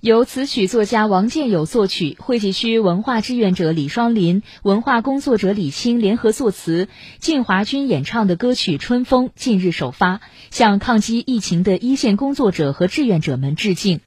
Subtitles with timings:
[0.00, 6.88] 由词曲作家王建友作曲，惠济区文化志愿者李双林、文化工作者李青联合作词，
[7.20, 14.00] 靳华军演唱的歌曲《春风》近日首发，向抗击疫情的一线工作者和志愿者们致敬。